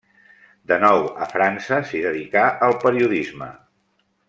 De 0.71 0.79
nou 0.83 1.01
a 1.25 1.27
França 1.33 1.79
s'hi 1.91 2.01
dedicà 2.07 2.47
al 2.69 2.75
periodisme. 2.87 3.53